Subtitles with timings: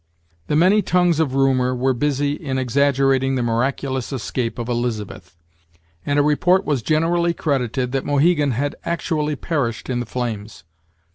[0.47, 5.37] The many tongues of rumor were busy in exaggerating the miraculous escape of Elizabeth;
[6.07, 10.63] and a report was generally credited, that Mohegan had actually perished in the flames.